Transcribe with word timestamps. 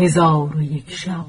هزار 0.00 0.56
و 0.56 0.62
یک 0.62 0.90
شب. 0.90 1.26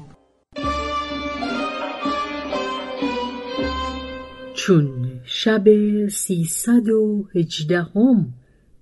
چون 4.54 5.20
شب 5.24 5.64
سیصد 6.08 6.88
و 6.88 7.28
هجدهم 7.34 8.34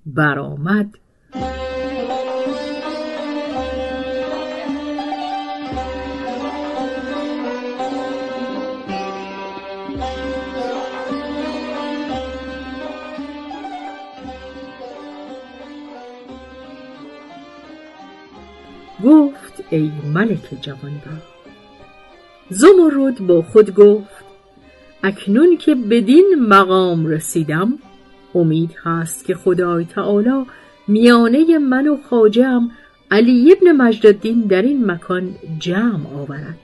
برآمد 0.06 0.90
ای 19.70 19.90
ملک 20.14 20.60
جوانبخت. 20.60 21.30
زمرد 22.50 23.26
با 23.26 23.42
خود 23.42 23.74
گفت 23.74 24.24
اکنون 25.02 25.56
که 25.56 25.74
بدین 25.74 26.34
مقام 26.48 27.06
رسیدم 27.06 27.78
امید 28.34 28.70
هست 28.84 29.24
که 29.24 29.34
خدای 29.34 29.84
تعالی 29.84 30.46
میانه 30.88 31.58
من 31.58 31.88
و 31.88 31.96
خاجم 32.10 32.70
علی 33.10 33.52
ابن 33.52 33.72
مجدالدین 33.72 34.40
در 34.40 34.62
این 34.62 34.90
مکان 34.90 35.34
جمع 35.58 36.14
آورد. 36.14 36.58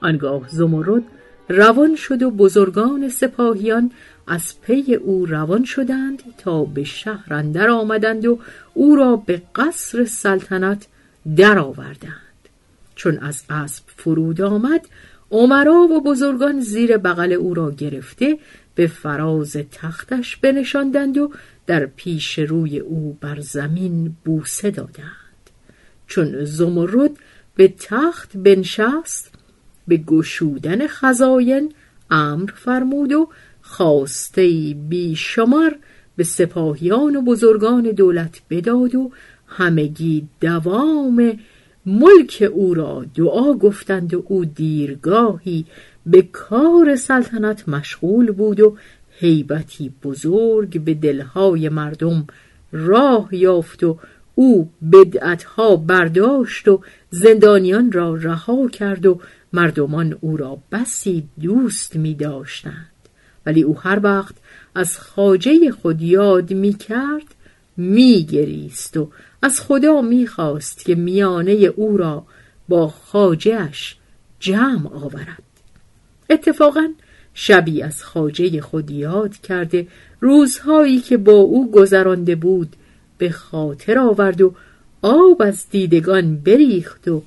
آنگاه 0.00 0.48
زمرد 0.48 1.02
روان 1.48 1.96
شد 1.96 2.22
و 2.22 2.30
بزرگان 2.30 3.08
سپاهیان 3.08 3.90
از 4.26 4.60
پی 4.60 4.94
او 4.94 5.26
روان 5.26 5.64
شدند 5.64 6.22
تا 6.38 6.64
به 6.64 6.84
شهر 6.84 7.34
اندر 7.34 7.70
آمدند 7.70 8.26
و 8.26 8.38
او 8.74 8.96
را 8.96 9.16
به 9.16 9.42
قصر 9.54 10.04
سلطنت 10.04 10.86
درآوردند. 11.36 12.25
چون 12.96 13.18
از 13.18 13.44
اسب 13.50 13.84
فرود 13.96 14.40
آمد 14.40 14.88
عمرا 15.30 15.80
و 15.80 16.00
بزرگان 16.00 16.60
زیر 16.60 16.96
بغل 16.96 17.32
او 17.32 17.54
را 17.54 17.70
گرفته 17.70 18.38
به 18.74 18.86
فراز 18.86 19.56
تختش 19.72 20.36
بنشاندند 20.36 21.18
و 21.18 21.32
در 21.66 21.86
پیش 21.86 22.38
روی 22.38 22.78
او 22.78 23.18
بر 23.20 23.40
زمین 23.40 24.16
بوسه 24.24 24.70
دادند. 24.70 25.50
چون 26.06 26.44
زمرد 26.44 27.10
به 27.56 27.74
تخت 27.78 28.36
بنشست 28.36 29.34
به 29.88 29.96
گشودن 29.96 30.86
خزاین 30.86 31.72
امر 32.10 32.50
فرمود 32.54 33.12
و 33.12 33.28
خواسته 33.62 34.74
بیشمار 34.88 35.76
به 36.16 36.24
سپاهیان 36.24 37.16
و 37.16 37.22
بزرگان 37.22 37.82
دولت 37.82 38.40
بداد 38.50 38.94
و 38.94 39.10
همگی 39.46 40.28
دوام 40.40 41.38
ملک 41.86 42.50
او 42.52 42.74
را 42.74 43.04
دعا 43.14 43.54
گفتند 43.54 44.14
و 44.14 44.24
او 44.26 44.44
دیرگاهی 44.44 45.64
به 46.06 46.22
کار 46.22 46.96
سلطنت 46.96 47.68
مشغول 47.68 48.30
بود 48.32 48.60
و 48.60 48.76
هیبتی 49.10 49.92
بزرگ 50.02 50.80
به 50.80 50.94
دلهای 50.94 51.68
مردم 51.68 52.26
راه 52.72 53.28
یافت 53.34 53.84
و 53.84 53.98
او 54.34 54.70
بدعتها 54.92 55.76
برداشت 55.76 56.68
و 56.68 56.80
زندانیان 57.10 57.92
را 57.92 58.14
رها 58.14 58.68
کرد 58.68 59.06
و 59.06 59.20
مردمان 59.52 60.18
او 60.20 60.36
را 60.36 60.58
بسی 60.72 61.24
دوست 61.40 61.96
می 61.96 62.14
داشتند 62.14 62.90
ولی 63.46 63.62
او 63.62 63.78
هر 63.80 64.00
وقت 64.02 64.34
از 64.74 64.98
خاجه 64.98 65.70
خود 65.70 66.02
یاد 66.02 66.52
می 66.52 66.72
کرد 66.72 67.34
می 67.76 68.24
گریست 68.24 68.96
و 68.96 69.10
از 69.42 69.60
خدا 69.60 70.00
می‌خواست 70.00 70.84
که 70.84 70.94
میانه 70.94 71.52
او 71.52 71.96
را 71.96 72.24
با 72.68 72.88
خاجهش 72.88 73.96
جمع 74.40 74.92
آورد. 74.92 75.42
اتفاقا 76.30 76.88
شبی 77.34 77.82
از 77.82 78.04
خاجه 78.04 78.60
خود 78.60 78.90
یاد 78.90 79.36
کرده 79.36 79.86
روزهایی 80.20 81.00
که 81.00 81.16
با 81.16 81.32
او 81.32 81.70
گذرانده 81.70 82.34
بود 82.34 82.76
به 83.18 83.30
خاطر 83.30 83.98
آورد 83.98 84.40
و 84.40 84.54
آب 85.02 85.42
از 85.42 85.66
دیدگان 85.70 86.36
بریخت 86.36 87.08
و 87.08 87.22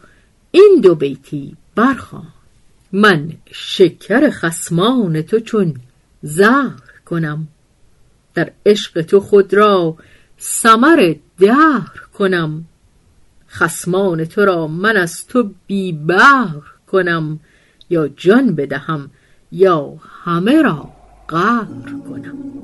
این 0.52 0.80
دو 0.84 0.96
بیتی 0.96 1.56
برخوان 1.76 2.28
من 2.92 3.30
شکر 3.52 4.30
خسمان 4.30 5.22
تو 5.22 5.40
چون 5.40 5.76
زهر 6.22 6.82
کنم. 7.06 7.48
در 8.34 8.52
عشق 8.66 9.02
تو 9.02 9.20
خود 9.20 9.54
را 9.54 9.98
سمر 10.42 11.16
دهر 11.40 12.02
کنم. 12.18 12.66
خسمان 13.50 14.26
تو 14.26 14.46
را 14.46 14.68
من 14.68 14.98
از 14.98 15.28
تو 15.28 15.50
بی 15.68 16.00
کنم. 16.88 17.40
یا 17.90 18.08
جان 18.08 18.56
بدهم 18.56 19.10
یا 19.52 19.94
همه 20.24 20.62
را 20.62 20.90
قهر 21.28 21.66
کنم. 22.10 22.59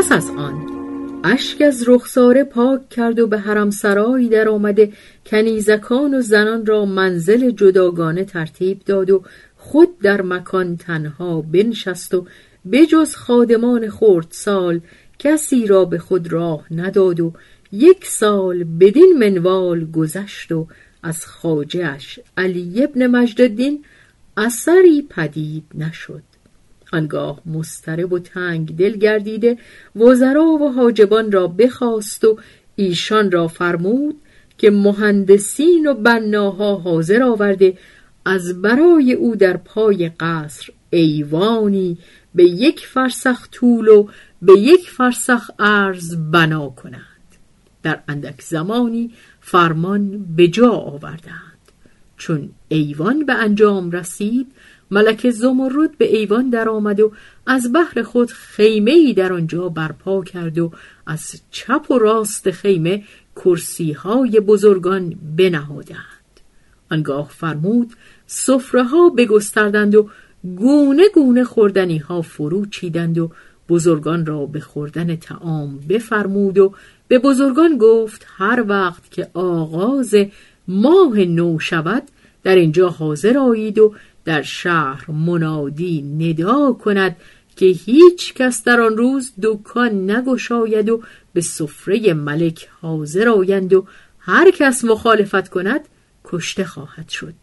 پس 0.00 0.12
از 0.12 0.30
آن 0.30 0.66
اشک 1.24 1.62
از 1.62 1.88
رخساره 1.88 2.44
پاک 2.44 2.88
کرد 2.88 3.18
و 3.18 3.26
به 3.26 3.38
حرم 3.38 3.70
سرایی 3.70 4.28
در 4.28 4.48
آمده 4.48 4.92
کنیزکان 5.26 6.14
و 6.14 6.20
زنان 6.20 6.66
را 6.66 6.84
منزل 6.84 7.50
جداگانه 7.50 8.24
ترتیب 8.24 8.80
داد 8.86 9.10
و 9.10 9.22
خود 9.56 9.98
در 9.98 10.22
مکان 10.22 10.76
تنها 10.76 11.42
بنشست 11.42 12.14
و 12.14 12.26
بجز 12.72 13.14
خادمان 13.14 13.92
سال 14.30 14.80
کسی 15.18 15.66
را 15.66 15.84
به 15.84 15.98
خود 15.98 16.32
راه 16.32 16.66
نداد 16.70 17.20
و 17.20 17.32
یک 17.72 18.06
سال 18.06 18.64
بدین 18.64 19.18
منوال 19.18 19.90
گذشت 19.90 20.52
و 20.52 20.66
از 21.02 21.26
خاجهش 21.26 22.20
علی 22.36 22.84
ابن 22.84 23.06
مجددین 23.06 23.84
اثری 24.36 25.06
پدید 25.10 25.64
نشد. 25.74 26.29
آنگاه 26.92 27.40
مسترب 27.46 28.12
و 28.12 28.18
تنگ 28.18 28.76
دل 28.76 28.96
گردیده 28.96 29.58
وزرا 29.96 30.44
و 30.44 30.72
حاجبان 30.72 31.32
را 31.32 31.46
بخواست 31.46 32.24
و 32.24 32.38
ایشان 32.76 33.30
را 33.30 33.48
فرمود 33.48 34.16
که 34.58 34.70
مهندسین 34.70 35.86
و 35.86 35.94
بناها 35.94 36.76
حاضر 36.76 37.22
آورده 37.22 37.78
از 38.24 38.62
برای 38.62 39.12
او 39.12 39.36
در 39.36 39.56
پای 39.56 40.08
قصر 40.20 40.72
ایوانی 40.90 41.98
به 42.34 42.44
یک 42.44 42.86
فرسخ 42.86 43.48
طول 43.52 43.88
و 43.88 44.08
به 44.42 44.52
یک 44.52 44.90
فرسخ 44.90 45.50
عرض 45.58 46.16
بنا 46.32 46.68
کنند. 46.68 47.04
در 47.82 48.00
اندک 48.08 48.42
زمانی 48.42 49.10
فرمان 49.40 50.24
به 50.36 50.48
جا 50.48 50.70
آوردند. 50.70 51.58
چون 52.16 52.50
ایوان 52.68 53.26
به 53.26 53.32
انجام 53.32 53.90
رسید 53.90 54.52
ملک 54.90 55.30
زمرد 55.30 55.98
به 55.98 56.16
ایوان 56.16 56.50
درآمد 56.50 57.00
و 57.00 57.12
از 57.46 57.72
بحر 57.72 58.02
خود 58.02 58.30
خیمه 58.30 58.90
ای 58.90 59.14
در 59.14 59.32
آنجا 59.32 59.68
برپا 59.68 60.24
کرد 60.24 60.58
و 60.58 60.72
از 61.06 61.42
چپ 61.50 61.90
و 61.90 61.98
راست 61.98 62.50
خیمه 62.50 63.04
کرسی 63.36 63.92
های 63.92 64.40
بزرگان 64.40 65.14
بنهادند. 65.36 66.40
آنگاه 66.90 67.28
فرمود 67.28 67.92
سفره 68.26 68.84
ها 68.84 69.08
بگستردند 69.08 69.94
و 69.94 70.08
گونه 70.56 71.02
گونه 71.14 71.44
خوردنی 71.44 71.98
ها 71.98 72.22
فرو 72.22 72.66
چیدند 72.66 73.18
و 73.18 73.30
بزرگان 73.68 74.26
را 74.26 74.46
به 74.46 74.60
خوردن 74.60 75.16
تعام 75.16 75.80
بفرمود 75.88 76.58
و 76.58 76.74
به 77.08 77.18
بزرگان 77.18 77.78
گفت 77.78 78.26
هر 78.36 78.64
وقت 78.68 79.10
که 79.10 79.28
آغاز 79.34 80.14
ماه 80.68 81.18
نو 81.18 81.58
شود 81.58 82.02
در 82.42 82.54
اینجا 82.54 82.88
حاضر 82.88 83.38
آیید 83.38 83.78
و 83.78 83.94
در 84.24 84.42
شهر 84.42 85.10
منادی 85.10 86.02
ندا 86.02 86.72
کند 86.72 87.16
که 87.56 87.66
هیچ 87.66 88.34
کس 88.34 88.64
در 88.64 88.80
آن 88.80 88.96
روز 88.96 89.32
دکان 89.42 90.10
نگشاید 90.10 90.88
و 90.88 91.02
به 91.32 91.40
سفره 91.40 92.14
ملک 92.14 92.68
حاضر 92.80 93.28
آیند 93.28 93.72
و 93.72 93.86
هر 94.18 94.50
کس 94.50 94.84
مخالفت 94.84 95.48
کند 95.48 95.80
کشته 96.24 96.64
خواهد 96.64 97.08
شد. 97.08 97.34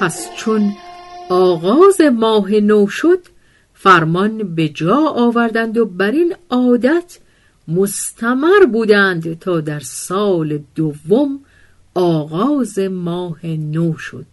پس 0.00 0.28
چون 0.36 0.72
آغاز 1.30 2.00
ماه 2.00 2.50
نو 2.50 2.86
شد 2.86 3.18
فرمان 3.74 4.54
به 4.54 4.68
جا 4.68 4.96
آوردند 4.96 5.78
و 5.78 5.84
بر 5.84 6.10
این 6.10 6.34
عادت 6.50 7.18
مستمر 7.68 8.66
بودند 8.72 9.38
تا 9.38 9.60
در 9.60 9.80
سال 9.80 10.58
دوم 10.74 11.40
آغاز 11.94 12.78
ماه 12.78 13.46
نو 13.46 13.98
شد. 13.98 14.26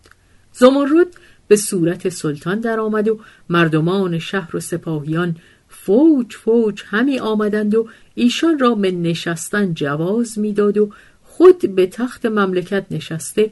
زمرد 0.54 1.08
به 1.48 1.56
صورت 1.56 2.10
سلطان 2.10 2.60
درآمد 2.60 3.08
و 3.08 3.20
مردمان 3.50 4.20
شهر 4.20 4.56
و 4.56 4.60
سپاهیان 4.60 5.36
فوج 5.70 6.34
فوج 6.34 6.84
همی 6.86 7.20
آمدند 7.20 7.76
و 7.76 7.88
ایشان 8.16 8.60
را 8.60 8.76
به 8.76 8.92
نشستن 8.92 9.74
جواز 9.74 10.40
می‌داد 10.40 10.78
و 10.78 10.90
خود 11.24 11.76
به 11.76 11.88
تخت 11.88 12.26
مملکت 12.26 12.86
نشسته 12.92 13.52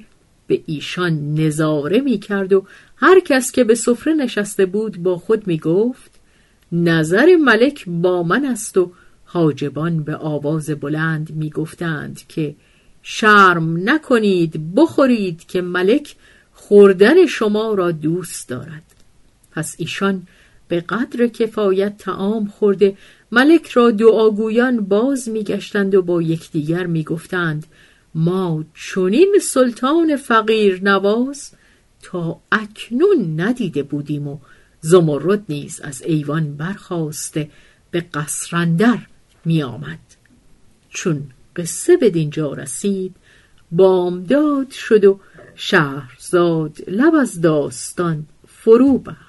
به 0.50 0.62
ایشان 0.66 1.34
نظاره 1.34 2.00
می 2.00 2.20
کرد 2.20 2.54
و 2.54 2.66
هر 2.96 3.20
کس 3.20 3.52
که 3.52 3.64
به 3.64 3.76
سفره 3.76 4.14
نشسته 4.14 4.66
بود 4.66 4.98
با 4.98 5.18
خود 5.18 5.48
می 5.48 5.58
گفت 5.58 6.12
نظر 6.72 7.36
ملک 7.36 7.84
با 7.88 8.24
من 8.24 8.46
است 8.46 8.78
و 8.78 8.92
حاجبان 9.26 10.04
به 10.04 10.16
آواز 10.16 10.70
بلند 10.70 11.32
می 11.36 11.50
گفتند 11.50 12.22
که 12.28 12.56
شرم 13.04 13.90
نکنید 13.90 14.76
بخورید 14.76 15.48
که 15.48 15.62
ملک 15.62 16.16
خوردن 16.54 17.26
شما 17.26 17.74
را 17.74 17.92
دوست 17.92 18.50
دارد. 18.50 18.84
پس 19.52 19.76
ایشان 19.78 20.28
به 20.68 20.82
قدر 20.82 21.28
کفایت 21.28 21.98
تعام 21.98 22.46
خورده 22.46 22.98
ملک 23.32 23.68
را 23.68 23.92
دعاگویان 23.92 24.80
باز 24.80 25.30
میگشتند 25.30 25.96
و 25.96 26.02
با 26.02 26.22
یکدیگر 26.22 26.86
می‌گفتند 26.86 27.66
ما 28.16 28.66
چنین 28.74 29.36
سلطان 29.42 30.16
فقیر 30.16 30.84
نواز 30.84 31.52
تا 32.02 32.42
اکنون 32.52 33.42
ندیده 33.42 33.84
بودیم 33.84 34.28
و 34.28 34.40
زمرد 34.82 35.44
نیز 35.50 35.82
از 35.82 36.02
ایوان 36.02 36.56
برخواسته 36.58 37.50
به 37.92 38.02
قصرندر 38.02 39.00
می 39.46 39.64
آمد. 39.64 40.00
چون 40.90 41.32
قصه 41.56 41.98
به 41.98 42.10
دینجا 42.10 42.54
رسید 42.54 43.16
بامداد 43.72 44.72
شد 44.72 45.06
و 45.06 45.20
شهرزاد 45.56 46.78
لب 46.88 47.16
از 47.16 47.42
داستان 47.42 48.26
فرو 48.48 48.98
بست 48.98 49.29